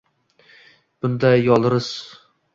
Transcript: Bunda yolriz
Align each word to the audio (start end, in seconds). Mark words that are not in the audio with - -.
Bunda 1.05 1.31
yolriz 1.43 1.93